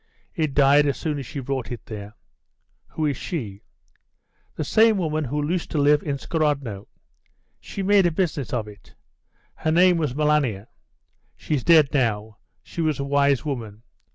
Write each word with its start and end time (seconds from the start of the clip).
"It 0.33 0.55
died 0.55 0.87
as 0.87 0.97
soon 0.97 1.19
as 1.19 1.27
she 1.27 1.39
brought 1.39 1.71
it 1.71 1.85
there." 1.85 2.15
"Who 2.87 3.05
is 3.05 3.17
she?" 3.17 3.61
"That 4.55 4.63
same 4.63 4.97
woman 4.97 5.25
who 5.25 5.47
used 5.47 5.69
to 5.69 5.77
live 5.77 6.01
in 6.01 6.17
Skorodno. 6.17 6.87
She 7.59 7.83
made 7.83 8.07
a 8.07 8.11
business 8.11 8.51
of 8.51 8.67
it. 8.67 8.95
Her 9.53 9.71
name 9.71 9.97
was 9.97 10.15
Malania. 10.15 10.69
She's 11.35 11.63
dead 11.63 11.89
now. 11.93 12.39
She 12.63 12.81
was 12.81 12.99
a 12.99 13.03
wise 13.03 13.45
woman. 13.45 13.83